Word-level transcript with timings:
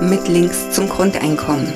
mit 0.00 0.28
Links 0.28 0.70
zum 0.72 0.88
Grundeinkommen. 0.88 1.72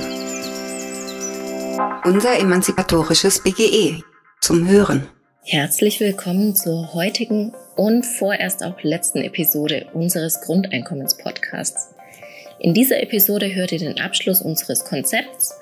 Unser 2.04 2.38
emanzipatorisches 2.38 3.42
BGE 3.42 4.02
zum 4.40 4.68
Hören. 4.68 5.06
Herzlich 5.44 6.00
willkommen 6.00 6.56
zur 6.56 6.94
heutigen 6.94 7.54
und 7.76 8.04
vorerst 8.04 8.64
auch 8.64 8.82
letzten 8.82 9.22
Episode 9.22 9.86
unseres 9.92 10.40
Grundeinkommens-Podcasts. 10.40 11.94
In 12.58 12.74
dieser 12.74 13.02
Episode 13.02 13.54
hört 13.54 13.72
ihr 13.72 13.78
den 13.78 14.00
Abschluss 14.00 14.42
unseres 14.42 14.84
Konzepts. 14.84 15.54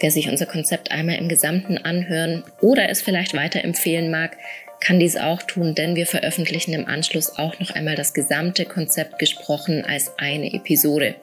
Wer 0.00 0.10
sich 0.10 0.28
unser 0.28 0.46
Konzept 0.46 0.92
einmal 0.92 1.16
im 1.16 1.28
Gesamten 1.28 1.78
anhören 1.78 2.44
oder 2.60 2.88
es 2.88 3.02
vielleicht 3.02 3.34
weiterempfehlen 3.34 4.10
mag, 4.10 4.36
kann 4.80 5.00
dies 5.00 5.16
auch 5.16 5.42
tun, 5.42 5.74
denn 5.74 5.96
wir 5.96 6.06
veröffentlichen 6.06 6.72
im 6.72 6.86
Anschluss 6.86 7.36
auch 7.36 7.58
noch 7.58 7.70
einmal 7.70 7.96
das 7.96 8.14
gesamte 8.14 8.64
Konzept 8.64 9.18
gesprochen 9.18 9.84
als 9.84 10.12
eine 10.18 10.54
Episode. 10.54 11.16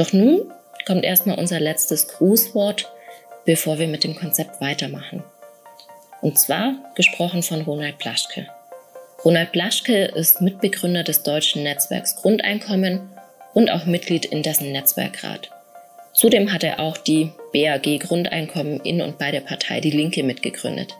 Doch 0.00 0.14
nun 0.14 0.50
kommt 0.86 1.04
erstmal 1.04 1.38
unser 1.38 1.60
letztes 1.60 2.08
Grußwort, 2.08 2.90
bevor 3.44 3.78
wir 3.78 3.86
mit 3.86 4.02
dem 4.02 4.16
Konzept 4.16 4.58
weitermachen. 4.62 5.22
Und 6.22 6.38
zwar 6.38 6.76
gesprochen 6.94 7.42
von 7.42 7.60
Ronald 7.60 7.98
Plaschke. 7.98 8.46
Ronald 9.26 9.52
Plaschke 9.52 10.06
ist 10.06 10.40
Mitbegründer 10.40 11.02
des 11.02 11.22
deutschen 11.22 11.64
Netzwerks 11.64 12.16
Grundeinkommen 12.16 13.10
und 13.52 13.70
auch 13.70 13.84
Mitglied 13.84 14.24
in 14.24 14.42
dessen 14.42 14.72
Netzwerkrat. 14.72 15.50
Zudem 16.14 16.50
hat 16.50 16.64
er 16.64 16.80
auch 16.80 16.96
die 16.96 17.32
BAG 17.52 18.00
Grundeinkommen 18.00 18.80
in 18.80 19.02
und 19.02 19.18
bei 19.18 19.30
der 19.30 19.42
Partei 19.42 19.82
Die 19.82 19.90
Linke 19.90 20.22
mitgegründet. 20.22 20.96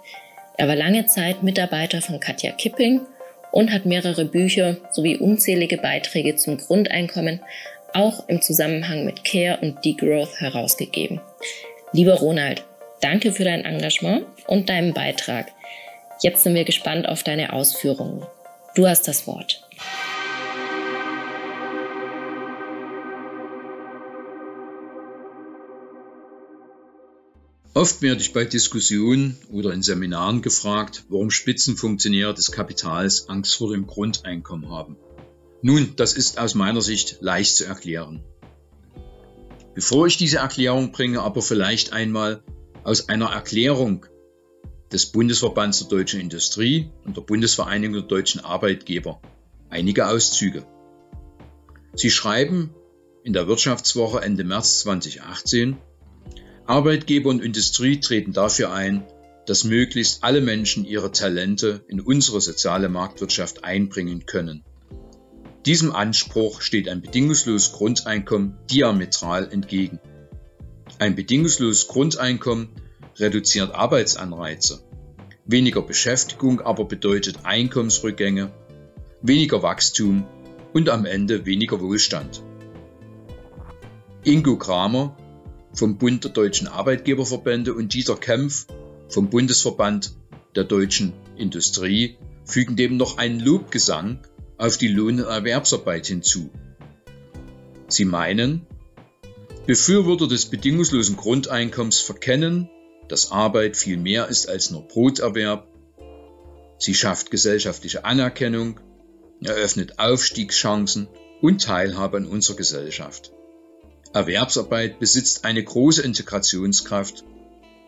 Er 0.58 0.68
war 0.68 0.76
lange 0.76 1.06
Zeit 1.06 1.42
Mitarbeiter 1.42 2.02
von 2.02 2.20
Katja 2.20 2.52
Kipping 2.52 3.00
und 3.50 3.72
hat 3.72 3.86
mehrere 3.86 4.26
Bücher 4.26 4.76
sowie 4.92 5.16
unzählige 5.16 5.78
Beiträge 5.78 6.36
zum 6.36 6.58
Grundeinkommen 6.58 7.40
auch 7.94 8.28
im 8.28 8.42
Zusammenhang 8.42 9.04
mit 9.04 9.24
Care 9.24 9.58
und 9.60 9.84
Degrowth 9.84 10.40
herausgegeben. 10.40 11.20
Lieber 11.92 12.14
Ronald, 12.14 12.64
danke 13.00 13.32
für 13.32 13.44
dein 13.44 13.64
Engagement 13.64 14.26
und 14.46 14.68
deinen 14.68 14.94
Beitrag. 14.94 15.52
Jetzt 16.22 16.42
sind 16.42 16.54
wir 16.54 16.64
gespannt 16.64 17.08
auf 17.08 17.22
deine 17.22 17.52
Ausführungen. 17.52 18.24
Du 18.74 18.86
hast 18.86 19.08
das 19.08 19.26
Wort. 19.26 19.62
Oft 27.72 28.02
werde 28.02 28.20
ich 28.20 28.32
bei 28.32 28.44
Diskussionen 28.44 29.38
oder 29.50 29.72
in 29.72 29.82
Seminaren 29.82 30.42
gefragt, 30.42 31.04
warum 31.08 31.30
Spitzenfunktionäre 31.30 32.34
des 32.34 32.52
Kapitals 32.52 33.28
Angst 33.28 33.56
vor 33.56 33.72
dem 33.72 33.86
Grundeinkommen 33.86 34.70
haben. 34.70 34.96
Nun, 35.62 35.94
das 35.96 36.14
ist 36.14 36.38
aus 36.38 36.54
meiner 36.54 36.80
Sicht 36.80 37.18
leicht 37.20 37.56
zu 37.56 37.64
erklären. 37.64 38.24
Bevor 39.74 40.06
ich 40.06 40.16
diese 40.16 40.38
Erklärung 40.38 40.92
bringe, 40.92 41.20
aber 41.20 41.42
vielleicht 41.42 41.92
einmal 41.92 42.42
aus 42.82 43.08
einer 43.08 43.30
Erklärung 43.30 44.06
des 44.90 45.06
Bundesverbands 45.06 45.78
der 45.80 45.88
deutschen 45.88 46.20
Industrie 46.20 46.90
und 47.04 47.16
der 47.16 47.22
Bundesvereinigung 47.22 47.94
der 47.94 48.08
deutschen 48.08 48.40
Arbeitgeber 48.40 49.20
einige 49.70 50.08
Auszüge. 50.08 50.66
Sie 51.94 52.10
schreiben 52.10 52.74
in 53.22 53.32
der 53.32 53.46
Wirtschaftswoche 53.46 54.20
Ende 54.20 54.44
März 54.44 54.80
2018, 54.80 55.76
Arbeitgeber 56.66 57.30
und 57.30 57.42
Industrie 57.42 58.00
treten 58.00 58.32
dafür 58.32 58.72
ein, 58.72 59.04
dass 59.46 59.64
möglichst 59.64 60.22
alle 60.22 60.40
Menschen 60.40 60.84
ihre 60.84 61.10
Talente 61.10 61.84
in 61.88 62.00
unsere 62.00 62.40
soziale 62.40 62.88
Marktwirtschaft 62.88 63.64
einbringen 63.64 64.26
können. 64.26 64.64
Diesem 65.66 65.94
Anspruch 65.94 66.62
steht 66.62 66.88
ein 66.88 67.02
bedingungsloses 67.02 67.72
Grundeinkommen 67.72 68.56
diametral 68.70 69.52
entgegen. 69.52 70.00
Ein 70.98 71.14
bedingungsloses 71.14 71.86
Grundeinkommen 71.86 72.70
reduziert 73.16 73.74
Arbeitsanreize. 73.74 74.82
Weniger 75.44 75.82
Beschäftigung 75.82 76.60
aber 76.60 76.86
bedeutet 76.86 77.40
Einkommensrückgänge, 77.44 78.52
weniger 79.20 79.62
Wachstum 79.62 80.26
und 80.72 80.88
am 80.88 81.04
Ende 81.04 81.44
weniger 81.44 81.80
Wohlstand. 81.80 82.42
Ingo 84.24 84.56
Kramer 84.56 85.16
vom 85.74 85.98
Bund 85.98 86.24
der 86.24 86.30
deutschen 86.32 86.68
Arbeitgeberverbände 86.68 87.74
und 87.74 87.92
Dieter 87.92 88.16
Kempf 88.16 88.66
vom 89.08 89.28
Bundesverband 89.28 90.14
der 90.54 90.64
deutschen 90.64 91.12
Industrie 91.36 92.16
fügen 92.44 92.76
dem 92.76 92.96
noch 92.96 93.18
einen 93.18 93.40
Lobgesang 93.40 94.20
auf 94.60 94.76
die 94.76 94.88
Lohn- 94.88 95.20
und 95.20 95.26
Erwerbsarbeit 95.26 96.06
hinzu. 96.06 96.50
Sie 97.88 98.04
meinen, 98.04 98.66
Befürworter 99.66 100.28
des 100.28 100.46
bedingungslosen 100.46 101.16
Grundeinkommens 101.16 102.00
verkennen, 102.00 102.68
dass 103.08 103.32
Arbeit 103.32 103.76
viel 103.76 103.96
mehr 103.96 104.28
ist 104.28 104.48
als 104.48 104.70
nur 104.70 104.86
Broterwerb. 104.86 105.66
Sie 106.78 106.94
schafft 106.94 107.30
gesellschaftliche 107.30 108.04
Anerkennung, 108.04 108.80
eröffnet 109.42 109.98
Aufstiegschancen 109.98 111.08
und 111.40 111.62
Teilhabe 111.62 112.18
an 112.18 112.26
unserer 112.26 112.56
Gesellschaft. 112.56 113.32
Erwerbsarbeit 114.12 114.98
besitzt 114.98 115.44
eine 115.44 115.64
große 115.64 116.02
Integrationskraft, 116.02 117.24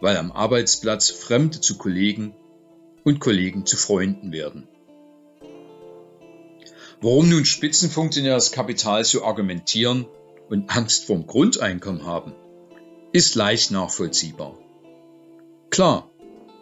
weil 0.00 0.16
am 0.16 0.32
Arbeitsplatz 0.32 1.10
Fremde 1.10 1.60
zu 1.60 1.76
Kollegen 1.76 2.34
und 3.04 3.20
Kollegen 3.20 3.66
zu 3.66 3.76
Freunden 3.76 4.32
werden. 4.32 4.68
Warum 7.04 7.28
nun 7.28 7.44
Spitzenfunktionäre 7.44 8.40
Kapital 8.52 9.04
so 9.04 9.24
argumentieren 9.24 10.06
und 10.48 10.70
Angst 10.70 11.06
vorm 11.06 11.26
Grundeinkommen 11.26 12.06
haben, 12.06 12.32
ist 13.12 13.34
leicht 13.34 13.72
nachvollziehbar. 13.72 14.56
Klar, 15.70 16.08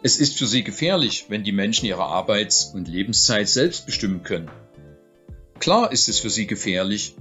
es 0.01 0.17
ist 0.17 0.39
für 0.39 0.47
sie 0.47 0.63
gefährlich, 0.63 1.27
wenn 1.29 1.43
die 1.43 1.51
Menschen 1.51 1.85
ihre 1.85 2.05
Arbeits- 2.05 2.73
und 2.73 2.87
Lebenszeit 2.87 3.49
selbst 3.49 3.85
bestimmen 3.85 4.23
können. 4.23 4.49
Klar 5.59 5.91
ist 5.91 6.09
es 6.09 6.17
für 6.17 6.31
sie 6.31 6.47
gefährlich, 6.47 7.15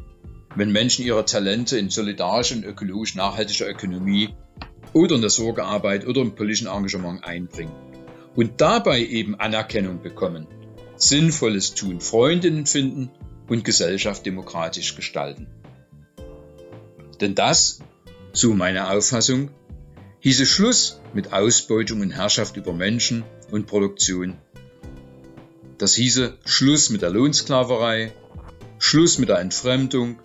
wenn 0.56 0.72
Menschen 0.72 1.04
ihre 1.04 1.26
Talente 1.26 1.76
in 1.76 1.90
solidarische 1.90 2.54
und 2.54 2.64
ökologisch 2.64 3.16
nachhaltiger 3.16 3.68
Ökonomie 3.68 4.30
oder 4.94 5.16
in 5.16 5.20
der 5.20 5.28
Sorgearbeit 5.28 6.06
oder 6.06 6.22
im 6.22 6.34
politischen 6.34 6.68
Engagement 6.68 7.22
einbringen 7.22 7.74
und 8.34 8.62
dabei 8.62 9.04
eben 9.04 9.34
Anerkennung 9.34 10.00
bekommen, 10.00 10.46
Sinnvolles 11.00 11.74
tun, 11.74 12.00
Freundinnen 12.00 12.66
finden 12.66 13.10
und 13.48 13.64
Gesellschaft 13.64 14.24
demokratisch 14.24 14.94
gestalten. 14.94 15.48
Denn 17.20 17.34
das, 17.34 17.80
so 18.32 18.54
meine 18.54 18.90
Auffassung, 18.90 19.50
hieße 20.20 20.46
Schluss 20.46 21.00
mit 21.14 21.32
Ausbeutung 21.32 22.00
und 22.02 22.12
Herrschaft 22.12 22.56
über 22.56 22.72
Menschen 22.72 23.24
und 23.50 23.66
Produktion. 23.66 24.36
Das 25.78 25.94
hieße 25.94 26.38
Schluss 26.44 26.90
mit 26.90 27.02
der 27.02 27.10
Lohnsklaverei, 27.10 28.12
Schluss 28.78 29.18
mit 29.18 29.30
der 29.30 29.40
Entfremdung, 29.40 30.18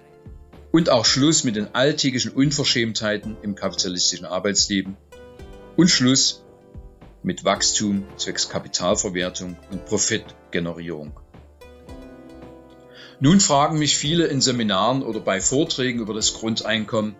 und 0.75 0.89
auch 0.89 1.05
Schluss 1.05 1.45
mit 1.45 1.55
den 1.55 1.73
alltäglichen 1.73 2.33
Unverschämtheiten 2.33 3.37
im 3.41 3.55
kapitalistischen 3.55 4.25
Arbeitsleben 4.25 4.97
und 5.77 5.87
Schluss 5.87 6.43
mit 7.23 7.45
Wachstum 7.45 8.05
zwecks 8.17 8.49
Kapitalverwertung 8.49 9.55
und 9.71 9.85
Profitgenerierung. 10.55 11.19
Nun 13.19 13.39
fragen 13.39 13.79
mich 13.79 13.97
viele 13.97 14.25
in 14.27 14.41
Seminaren 14.41 15.03
oder 15.03 15.19
bei 15.19 15.39
Vorträgen 15.41 15.99
über 15.99 16.13
das 16.13 16.33
Grundeinkommen, 16.33 17.15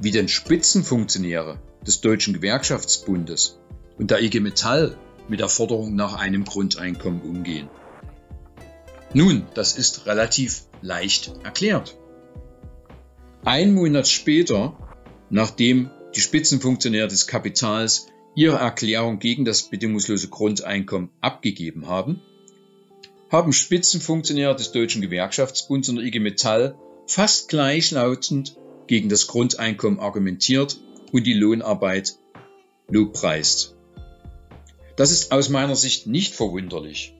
wie 0.00 0.10
denn 0.10 0.28
Spitzenfunktionäre 0.28 1.58
des 1.86 2.00
Deutschen 2.00 2.34
Gewerkschaftsbundes 2.34 3.58
und 3.98 4.10
der 4.10 4.22
IG 4.22 4.40
Metall 4.40 4.96
mit 5.28 5.40
der 5.40 5.48
Forderung 5.48 5.94
nach 5.94 6.14
einem 6.14 6.44
Grundeinkommen 6.44 7.22
umgehen. 7.22 7.68
Nun, 9.14 9.46
das 9.54 9.76
ist 9.76 10.06
relativ 10.06 10.64
leicht 10.82 11.32
erklärt. 11.42 11.96
Ein 13.44 13.74
Monat 13.74 14.08
später, 14.08 14.76
nachdem 15.30 15.90
die 16.14 16.20
Spitzenfunktionäre 16.20 17.08
des 17.08 17.26
Kapitals 17.26 18.08
ihre 18.34 18.56
Erklärung 18.56 19.18
gegen 19.20 19.44
das 19.44 19.62
bedingungslose 19.70 20.28
Grundeinkommen 20.28 21.10
abgegeben 21.20 21.86
haben, 21.86 22.20
haben 23.34 23.52
Spitzenfunktionäre 23.52 24.54
des 24.54 24.70
Deutschen 24.70 25.02
Gewerkschaftsbunds 25.02 25.88
und 25.88 25.96
der 25.96 26.04
IG 26.04 26.20
Metall 26.20 26.76
fast 27.08 27.48
gleichlautend 27.48 28.56
gegen 28.86 29.08
das 29.08 29.26
Grundeinkommen 29.26 29.98
argumentiert 29.98 30.78
und 31.10 31.26
die 31.26 31.34
Lohnarbeit 31.34 32.14
lobpreist. 32.86 33.74
Das 34.94 35.10
ist 35.10 35.32
aus 35.32 35.48
meiner 35.48 35.74
Sicht 35.74 36.06
nicht 36.06 36.32
verwunderlich. 36.32 37.16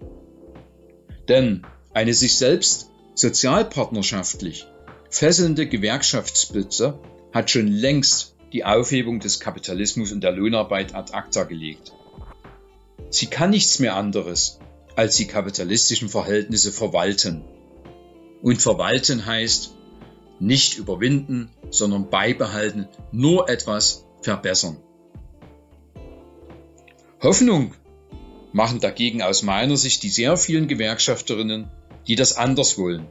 Denn 1.29 1.67
eine 1.93 2.15
sich 2.15 2.37
selbst 2.37 2.91
sozialpartnerschaftlich 3.17 4.69
fesselnde 5.11 5.67
Gewerkschaftsblitzer 5.67 7.01
hat 7.33 7.51
schon 7.51 7.67
längst 7.67 8.37
die 8.53 8.65
Aufhebung 8.65 9.19
des 9.19 9.41
Kapitalismus 9.41 10.13
und 10.13 10.21
der 10.21 10.31
Lohnarbeit 10.31 10.95
ad 10.95 11.13
acta 11.13 11.43
gelegt. 11.43 11.93
Sie 13.11 13.27
kann 13.27 13.51
nichts 13.51 13.81
mehr 13.81 13.97
anderes 13.97 14.61
als 14.96 15.17
die 15.17 15.26
kapitalistischen 15.26 16.08
Verhältnisse 16.08 16.73
verwalten. 16.73 17.44
Und 18.43 18.61
verwalten 18.61 19.26
heißt, 19.26 19.75
Nicht 20.41 20.79
überwinden, 20.79 21.50
sondern 21.70 22.11
beibehalten, 22.11 22.88
nur 23.12 23.49
etwas 23.49 24.05
verbessern. 24.20 24.76
Hoffnung 27.23 27.75
machen 28.52 28.81
dagegen 28.81 29.23
aus 29.23 29.43
meiner 29.43 29.76
Sicht 29.76 30.02
die 30.02 30.11
sehr 30.11 30.37
vielen 30.37 30.69
Gewerkschafterinnen, 30.69 31.70
die 32.06 32.17
das 32.17 32.37
anders 32.37 32.76
wollen 32.79 33.06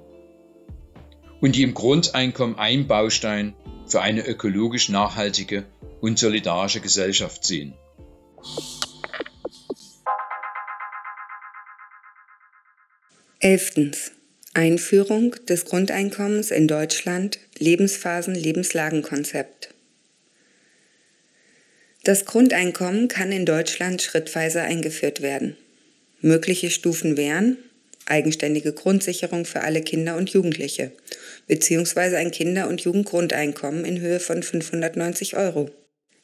und 1.44 1.56
die 1.56 1.64
im 1.64 1.74
Grundeinkommen 1.74 2.58
ein 2.58 2.88
Baustein 2.88 3.54
für 3.86 4.02
eine 4.02 4.26
ökologisch 4.26 4.88
nachhaltige 4.88 5.66
und 6.00 6.18
solidarische 6.18 6.80
Gesellschaft 6.80 7.44
sehen. 7.44 7.74
Elftens. 13.44 14.14
Einführung 14.54 15.36
des 15.50 15.66
Grundeinkommens 15.66 16.50
in 16.50 16.66
Deutschland, 16.66 17.40
Lebensphasen, 17.60 18.36
Lebenslagenkonzept. 18.36 19.74
Das 22.06 22.24
Grundeinkommen 22.24 23.10
kann 23.10 23.34
in 23.34 23.46
Deutschland 23.46 24.02
schrittweise 24.02 24.62
eingeführt 24.62 25.22
werden. 25.22 25.58
Mögliche 26.22 26.70
Stufen 26.70 27.18
wären 27.18 27.58
eigenständige 28.06 28.72
Grundsicherung 28.72 29.44
für 29.44 29.60
alle 29.60 29.82
Kinder 29.82 30.16
und 30.16 30.30
Jugendliche, 30.30 30.94
beziehungsweise 31.46 32.16
ein 32.16 32.32
Kinder- 32.32 32.70
und 32.70 32.80
Jugendgrundeinkommen 32.80 33.84
in 33.84 34.00
Höhe 34.00 34.22
von 34.22 34.42
590 34.42 35.36
Euro. 35.36 35.70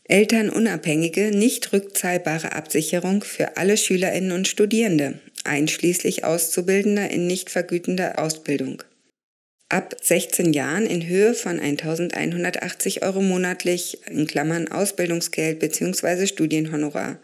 Elternunabhängige, 0.05 1.31
nicht 1.31 1.73
rückzahlbare 1.73 2.53
Absicherung 2.53 3.25
für 3.25 3.57
alle 3.57 3.75
Schülerinnen 3.75 4.31
und 4.31 4.47
Studierende, 4.47 5.19
einschließlich 5.49 6.23
Auszubildender 6.23 7.09
in 7.09 7.27
nicht 7.27 7.49
vergütender 7.49 8.19
Ausbildung. 8.19 8.83
Ab 9.67 9.95
16 10.01 10.53
Jahren 10.53 10.85
in 10.85 11.05
Höhe 11.05 11.33
von 11.33 11.59
1180 11.59 13.03
Euro 13.03 13.21
monatlich 13.21 13.99
in 14.09 14.25
Klammern 14.25 14.67
Ausbildungsgeld 14.67 15.59
bzw. 15.59 16.25
Studienhonorar 16.25 17.19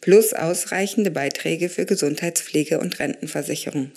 plus 0.00 0.34
ausreichende 0.34 1.10
Beiträge 1.10 1.68
für 1.68 1.86
Gesundheitspflege 1.86 2.78
und 2.78 2.98
Rentenversicherung. 2.98 3.90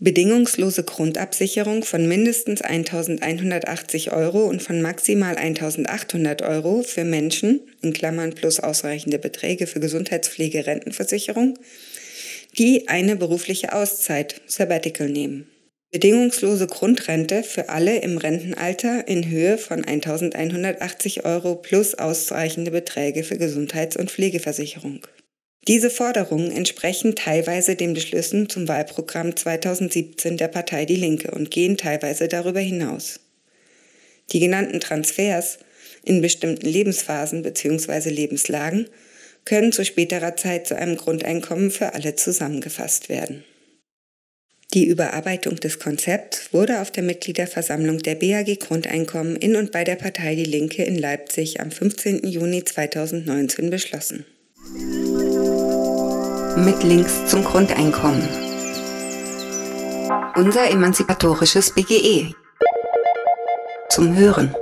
Bedingungslose 0.00 0.82
Grundabsicherung 0.82 1.84
von 1.84 2.08
mindestens 2.08 2.62
1180 2.62 4.12
Euro 4.12 4.46
und 4.46 4.62
von 4.62 4.80
maximal 4.80 5.36
1800 5.36 6.40
Euro 6.40 6.82
für 6.82 7.04
Menschen, 7.04 7.60
in 7.82 7.92
Klammern 7.92 8.32
plus 8.32 8.60
ausreichende 8.60 9.18
Beträge 9.18 9.66
für 9.66 9.78
Gesundheitspflege, 9.78 10.66
Rentenversicherung, 10.66 11.58
die 12.58 12.88
eine 12.88 13.16
berufliche 13.16 13.72
Auszeit, 13.72 14.40
Sabbatical 14.46 15.08
nehmen. 15.08 15.48
Bedingungslose 15.92 16.68
Grundrente 16.68 17.42
für 17.42 17.68
alle 17.68 17.98
im 17.98 18.16
Rentenalter 18.16 19.08
in 19.08 19.28
Höhe 19.28 19.58
von 19.58 19.84
1180 19.84 21.24
Euro 21.24 21.56
plus 21.56 21.94
ausreichende 21.96 22.70
Beträge 22.70 23.24
für 23.24 23.38
Gesundheits- 23.38 23.96
und 23.96 24.10
Pflegeversicherung. 24.10 25.00
Diese 25.66 25.90
Forderungen 25.90 26.52
entsprechen 26.52 27.16
teilweise 27.16 27.74
den 27.74 27.92
Beschlüssen 27.92 28.48
zum 28.48 28.68
Wahlprogramm 28.68 29.36
2017 29.36 30.36
der 30.36 30.48
Partei 30.48 30.84
Die 30.84 30.96
Linke 30.96 31.32
und 31.32 31.50
gehen 31.50 31.76
teilweise 31.76 32.28
darüber 32.28 32.60
hinaus. 32.60 33.20
Die 34.32 34.40
genannten 34.40 34.80
Transfers 34.80 35.58
in 36.04 36.22
bestimmten 36.22 36.66
Lebensphasen 36.66 37.42
bzw. 37.42 38.10
Lebenslagen 38.10 38.88
können 39.44 39.72
zu 39.72 39.84
späterer 39.84 40.36
Zeit 40.36 40.66
zu 40.66 40.76
einem 40.76 40.96
Grundeinkommen 40.96 41.70
für 41.70 41.94
alle 41.94 42.16
zusammengefasst 42.16 43.08
werden. 43.08 43.44
Die 44.72 44.86
Überarbeitung 44.86 45.56
des 45.56 45.80
Konzepts 45.80 46.52
wurde 46.52 46.80
auf 46.80 46.92
der 46.92 47.02
Mitgliederversammlung 47.02 47.98
der 47.98 48.14
BAG 48.14 48.60
Grundeinkommen 48.60 49.36
in 49.36 49.56
und 49.56 49.72
bei 49.72 49.82
der 49.82 49.96
Partei 49.96 50.36
Die 50.36 50.44
Linke 50.44 50.84
in 50.84 50.96
Leipzig 50.96 51.60
am 51.60 51.70
15. 51.72 52.24
Juni 52.24 52.64
2019 52.64 53.70
beschlossen 53.70 54.24
mit 56.56 56.82
Links 56.82 57.26
zum 57.26 57.42
Grundeinkommen. 57.42 58.28
Unser 60.36 60.70
emanzipatorisches 60.70 61.72
BGE. 61.74 62.34
Zum 63.88 64.16
Hören. 64.16 64.54